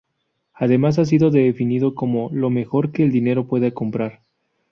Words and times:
Además 0.55 0.97
ha 0.97 1.05
sido 1.05 1.29
definido 1.29 1.93
como 1.93 2.31
"Lo 2.33 2.49
mejor 2.49 2.91
que 2.91 3.03
el 3.03 3.11
dinero 3.11 3.45
puede 3.47 3.71
comprar". 3.71 4.21